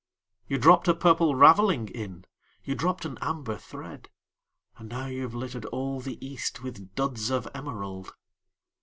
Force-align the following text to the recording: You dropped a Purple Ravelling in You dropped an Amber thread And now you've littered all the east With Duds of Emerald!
You 0.47 0.57
dropped 0.57 0.87
a 0.87 0.95
Purple 0.95 1.35
Ravelling 1.35 1.89
in 1.89 2.25
You 2.63 2.73
dropped 2.73 3.05
an 3.05 3.19
Amber 3.21 3.55
thread 3.55 4.09
And 4.77 4.89
now 4.89 5.05
you've 5.05 5.35
littered 5.35 5.65
all 5.65 5.99
the 5.99 6.17
east 6.25 6.63
With 6.63 6.95
Duds 6.95 7.29
of 7.29 7.47
Emerald! 7.53 8.15